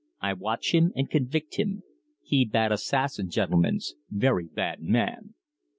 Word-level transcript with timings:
"I 0.19 0.33
watch 0.33 0.71
him 0.73 0.91
and 0.95 1.07
convict 1.11 1.57
him. 1.57 1.83
He 2.23 2.43
bad 2.43 2.71
assassin, 2.71 3.29
gentlemens 3.29 3.93
very 4.09 4.47
bad 4.47 4.81
man!" 4.81 5.35